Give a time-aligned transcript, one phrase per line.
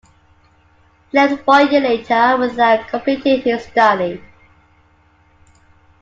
[1.11, 4.19] He left one year later without completing his study.